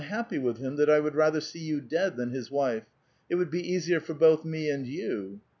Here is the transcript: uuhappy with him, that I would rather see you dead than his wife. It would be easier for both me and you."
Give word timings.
uuhappy 0.01 0.41
with 0.41 0.57
him, 0.57 0.77
that 0.77 0.89
I 0.89 0.99
would 0.99 1.13
rather 1.13 1.39
see 1.39 1.59
you 1.59 1.79
dead 1.79 2.15
than 2.17 2.31
his 2.31 2.49
wife. 2.49 2.85
It 3.29 3.35
would 3.35 3.51
be 3.51 3.71
easier 3.71 3.99
for 3.99 4.15
both 4.15 4.43
me 4.43 4.67
and 4.67 4.87
you." 4.87 5.41